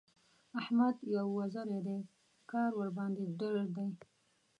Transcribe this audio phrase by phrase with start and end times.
[0.59, 1.97] احمد يو وزری دی؛
[2.51, 3.87] کار ورباندې ډېر دی.